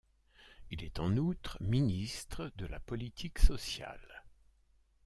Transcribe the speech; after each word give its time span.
Il 0.71 0.83
est 0.83 0.97
en 0.99 1.15
outre 1.15 1.59
ministre 1.61 2.51
de 2.55 2.65
la 2.65 2.79
politique 2.79 3.37
sociale. 3.37 4.23